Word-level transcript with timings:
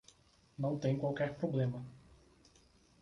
Não 0.57 0.79
tem 0.79 0.97
qualquer 0.97 1.35
problema. 1.35 1.85